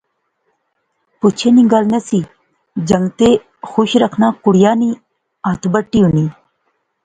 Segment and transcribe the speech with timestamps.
[1.19, 2.19] پچھے نی گل نہسی،
[2.89, 3.29] جنگتے
[3.69, 4.89] خوش رکھنا کڑیا نی
[5.47, 6.25] ہتھ بٹی ہونی